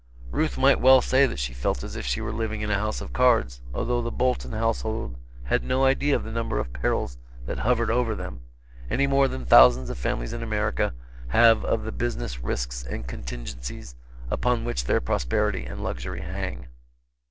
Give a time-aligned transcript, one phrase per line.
[0.31, 3.01] Ruth might well say that she felt as if she were living in a house
[3.01, 7.59] of cards, although the Bolton household had no idea of the number of perils that
[7.59, 8.41] hovered over them,
[8.89, 10.95] any more than thousands of families in America
[11.27, 13.93] have of the business risks and contingences
[14.31, 16.65] upon which their prosperity and luxury hang.